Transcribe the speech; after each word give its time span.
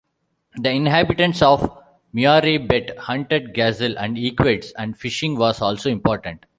The 0.55 0.71
inhabitants 0.71 1.43
of 1.43 1.77
Mureybet 2.15 2.97
hunted 2.97 3.53
gazelle 3.53 3.99
and 3.99 4.17
equids 4.17 4.71
and 4.75 4.97
fishing 4.97 5.37
was 5.37 5.61
also 5.61 5.91
important. 5.91 6.47